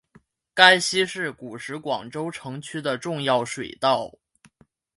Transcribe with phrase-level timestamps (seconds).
[0.55, 4.15] 甘溪是古时广州城区的重要水道。